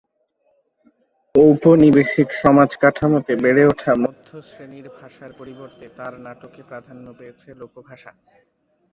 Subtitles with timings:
[1.35, 8.11] ঔপনিবেশিক সমাজকাঠামোতে বেড়ে-ওঠা মধ্যশ্রেণীর ভাষার পরিবর্তে তাঁর নাটকে প্রাধান্য পেয়েছে লোকভাষা।